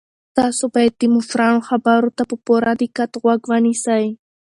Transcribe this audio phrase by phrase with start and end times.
[0.37, 4.05] تاسو باید د مشرانو خبرو ته په پوره دقت غوږ ونیسئ.